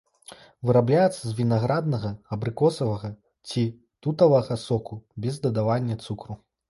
Вырабляецца 0.67 1.17
з 1.25 1.31
вінаграднага, 1.39 2.11
абрыкосавага 2.37 3.11
ці 3.51 3.63
тутавага 4.07 4.59
соку 4.65 4.95
без 5.27 5.33
дадавання 5.45 6.01
цукру. 6.09 6.33